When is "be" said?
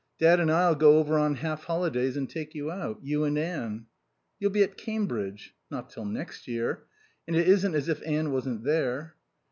4.49-4.63